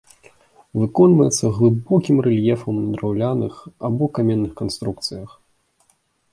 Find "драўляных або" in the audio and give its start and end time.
2.95-4.05